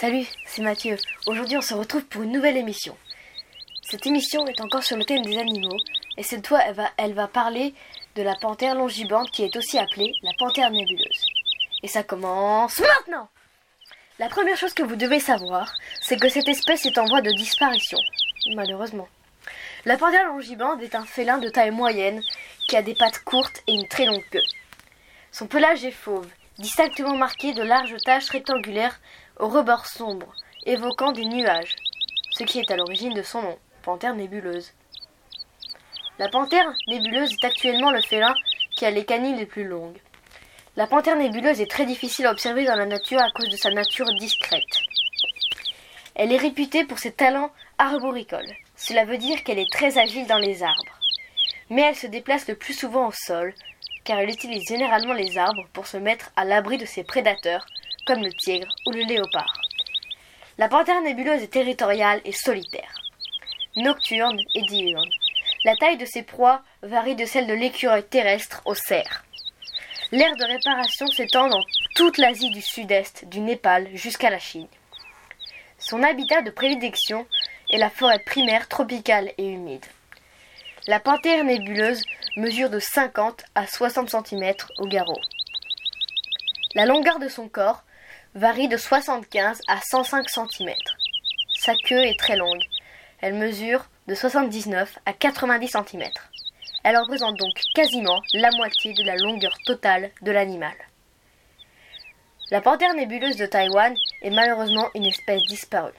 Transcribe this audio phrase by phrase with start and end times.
[0.00, 0.96] Salut, c'est Mathieu.
[1.26, 2.96] Aujourd'hui, on se retrouve pour une nouvelle émission.
[3.82, 5.76] Cette émission est encore sur le thème des animaux,
[6.16, 6.60] et cette fois,
[6.96, 7.74] elle va, parler
[8.14, 11.26] de la panthère longibande qui est aussi appelée la panthère nébuleuse.
[11.82, 13.28] Et ça commence maintenant
[14.20, 17.32] La première chose que vous devez savoir, c'est que cette espèce est en voie de
[17.32, 17.98] disparition,
[18.54, 19.08] malheureusement.
[19.84, 22.22] La panthère longibande est un félin de taille moyenne
[22.68, 24.46] qui a des pattes courtes et une très longue queue.
[25.32, 26.28] Son pelage est fauve,
[26.58, 29.00] distinctement marqué de larges taches rectangulaires
[29.38, 30.34] au rebord sombre,
[30.66, 31.76] évoquant des nuages,
[32.32, 34.72] ce qui est à l'origine de son nom, panthère nébuleuse.
[36.18, 38.34] La panthère nébuleuse est actuellement le félin
[38.76, 40.00] qui a les canines les plus longues.
[40.76, 43.70] La panthère nébuleuse est très difficile à observer dans la nature à cause de sa
[43.70, 44.62] nature discrète.
[46.14, 48.52] Elle est réputée pour ses talents arboricoles.
[48.76, 50.98] Cela veut dire qu'elle est très agile dans les arbres.
[51.70, 53.54] Mais elle se déplace le plus souvent au sol,
[54.04, 57.66] car elle utilise généralement les arbres pour se mettre à l'abri de ses prédateurs,
[58.08, 59.60] comme le tigre ou le léopard.
[60.56, 62.94] La panthère nébuleuse est territoriale et solitaire,
[63.76, 65.10] nocturne et diurne.
[65.64, 69.24] La taille de ses proies varie de celle de l'écureuil terrestre au cerf.
[70.10, 71.62] L'aire de réparation s'étend dans
[71.94, 74.68] toute l'Asie du Sud-Est, du Népal jusqu'à la Chine.
[75.78, 77.26] Son habitat de prédilection
[77.68, 79.84] est la forêt primaire tropicale et humide.
[80.86, 82.02] La panthère nébuleuse
[82.38, 85.20] mesure de 50 à 60 cm au garrot.
[86.74, 87.84] La longueur de son corps
[88.34, 90.74] varie de 75 à 105 cm.
[91.58, 92.62] Sa queue est très longue.
[93.20, 96.04] Elle mesure de 79 à 90 cm.
[96.84, 100.74] Elle représente donc quasiment la moitié de la longueur totale de l'animal.
[102.50, 105.92] La panthère nébuleuse de Taïwan est malheureusement une espèce disparue,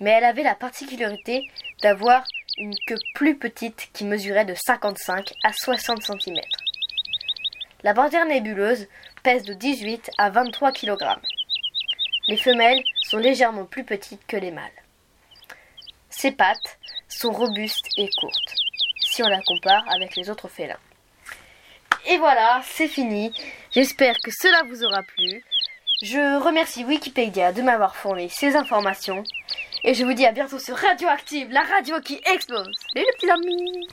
[0.00, 1.48] mais elle avait la particularité
[1.82, 2.24] d'avoir
[2.58, 6.40] une queue plus petite qui mesurait de 55 à 60 cm.
[7.82, 8.88] La panthère nébuleuse
[9.22, 11.04] pèse de 18 à 23 kg.
[12.28, 14.70] Les femelles sont légèrement plus petites que les mâles.
[16.10, 18.54] Ses pattes sont robustes et courtes,
[19.00, 20.78] si on la compare avec les autres félins.
[22.06, 23.32] Et voilà, c'est fini.
[23.72, 25.42] J'espère que cela vous aura plu.
[26.02, 29.24] Je remercie Wikipédia de m'avoir fourni ces informations.
[29.82, 32.70] Et je vous dis à bientôt sur Radioactive, la radio qui explose.
[32.92, 33.88] Salut les petits amis